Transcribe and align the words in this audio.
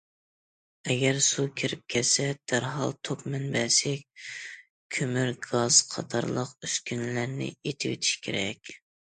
ئەگەر 0.91 1.17
سۇ 1.25 1.43
كىرىپ 1.61 1.83
كەتسە، 1.95 2.25
دەرھال 2.53 2.95
توك 3.09 3.21
مەنبەسى، 3.35 3.93
كۆمۈر 4.97 5.31
گازى 5.45 5.85
قاتارلىق 5.93 6.57
ئۈسكۈنىلەرنى 6.69 7.53
ئېتىۋېتىش 7.59 8.19
كېرەك. 8.27 8.77